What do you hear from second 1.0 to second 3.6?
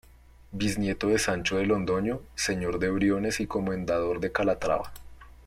de Sancho de Londoño, señor de Briones y